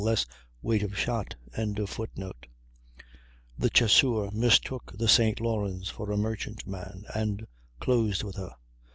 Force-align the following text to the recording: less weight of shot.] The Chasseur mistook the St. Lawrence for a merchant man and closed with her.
less 0.03 0.25
weight 0.63 0.81
of 0.81 0.97
shot.] 0.97 1.35
The 1.55 2.07
Chasseur 3.71 4.31
mistook 4.31 4.91
the 4.97 5.07
St. 5.07 5.39
Lawrence 5.39 5.89
for 5.89 6.09
a 6.11 6.17
merchant 6.17 6.65
man 6.65 7.03
and 7.13 7.45
closed 7.79 8.23
with 8.23 8.37
her. 8.37 8.55